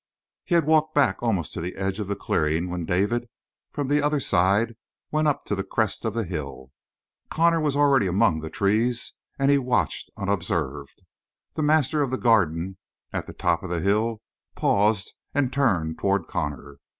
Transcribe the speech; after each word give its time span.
He 0.45 0.55
had 0.55 0.65
walked 0.65 0.95
back 0.95 1.21
almost 1.21 1.53
to 1.53 1.61
the 1.61 1.75
edge 1.75 1.99
of 1.99 2.07
the 2.07 2.15
clearing 2.15 2.71
when 2.71 2.85
David, 2.87 3.27
from 3.71 3.87
the 3.87 4.01
other 4.01 4.19
side 4.19 4.75
went 5.11 5.27
up 5.27 5.45
to 5.45 5.53
the 5.53 5.63
crest 5.63 6.05
of 6.05 6.15
the 6.15 6.23
hill. 6.23 6.71
Connor 7.29 7.61
was 7.61 7.75
already 7.75 8.07
among 8.07 8.39
the 8.39 8.49
trees 8.49 9.13
and 9.37 9.51
he 9.51 9.59
watched 9.59 10.09
unobserved. 10.17 11.03
The 11.53 11.61
master 11.61 12.01
of 12.01 12.09
the 12.09 12.17
Garden, 12.17 12.79
at 13.13 13.27
the 13.27 13.33
top 13.33 13.61
of 13.61 13.69
the 13.69 13.79
hill, 13.79 14.23
paused 14.55 15.13
and 15.35 15.53
turned 15.53 15.99
toward 15.99 16.27
Connor. 16.27 16.79